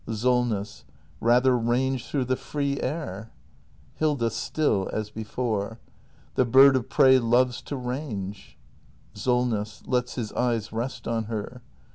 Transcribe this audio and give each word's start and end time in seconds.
Solness. 0.11 0.83
Rather 1.19 1.55
range 1.55 2.07
through 2.07 2.25
the 2.25 2.35
free 2.35 2.81
air 2.81 3.29
Hilda. 3.97 4.31
[Still 4.31 4.89
as 4.91 5.11
before.] 5.11 5.77
The 6.33 6.43
bird 6.43 6.75
of 6.75 6.89
prey 6.89 7.19
loves 7.19 7.61
to 7.61 7.75
range 7.75 8.57
Solness. 9.13 9.83
[Lets 9.85 10.15
his 10.15 10.33
eyes 10.33 10.73
rest 10.73 11.07
on 11.07 11.25
her. 11.25 11.61